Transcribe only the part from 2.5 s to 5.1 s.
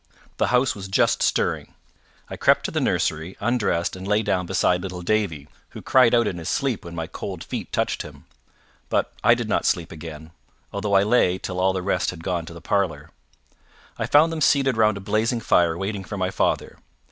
to the nursery, undressed, and lay down beside little